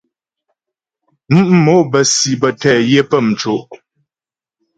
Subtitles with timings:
[1.33, 3.59] Mǔ' mò bə́ si bə́ tɛ yə pə́ mco'.